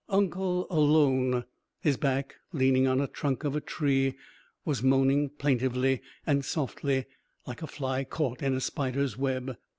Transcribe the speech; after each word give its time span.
"Uncle" 0.09 0.65
alone, 0.71 1.45
his 1.79 1.95
back 1.95 2.33
leaning 2.51 2.87
on 2.87 2.99
a 2.99 3.05
trunk 3.05 3.43
of 3.43 3.55
a 3.55 3.61
tree, 3.61 4.15
was 4.65 4.81
moaning 4.81 5.29
plaintively 5.29 6.01
and 6.25 6.43
softly 6.43 7.05
like 7.45 7.61
a 7.61 7.67
fly 7.67 8.03
caught 8.03 8.41
in 8.41 8.55
a 8.55 8.59
spider's 8.61 9.15
web. 9.15 9.55